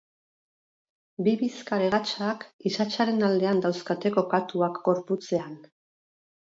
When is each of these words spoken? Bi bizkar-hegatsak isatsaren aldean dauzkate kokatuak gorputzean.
Bi 1.27 1.33
bizkar-hegatsak 1.41 2.47
isatsaren 2.71 3.29
aldean 3.31 3.65
dauzkate 3.69 4.15
kokatuak 4.19 4.85
gorputzean. 4.91 5.59